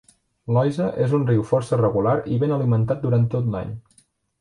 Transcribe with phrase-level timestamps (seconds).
[0.55, 3.81] L'Oise és un riu força regular i ben alimentat durant tot l'any.